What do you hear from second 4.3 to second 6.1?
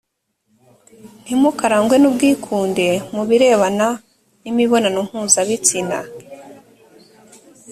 n imibonano mpuzabitsina